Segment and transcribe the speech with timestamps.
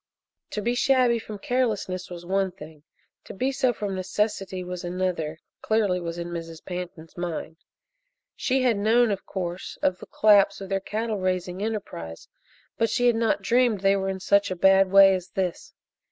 [0.49, 2.81] To be shabby from carelessness was one thing
[3.25, 6.65] to be so from necessity was another, clearly was in Mrs.
[6.65, 7.57] Pantin's mind.
[8.35, 12.27] She had known, of course, of the collapse of their cattle raising enterprise,
[12.79, 15.71] but she had not dreamed they were in such a bad way as this.